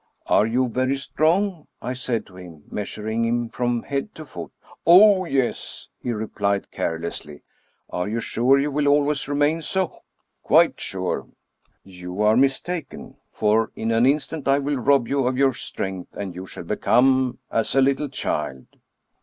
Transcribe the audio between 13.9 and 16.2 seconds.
an instant I will rob you of your strength,